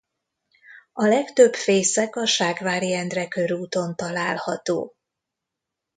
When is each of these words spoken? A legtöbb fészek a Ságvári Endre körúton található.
A 0.93 1.05
legtöbb 1.05 1.53
fészek 1.53 2.15
a 2.15 2.25
Ságvári 2.25 2.93
Endre 2.93 3.27
körúton 3.27 3.95
található. 3.95 4.95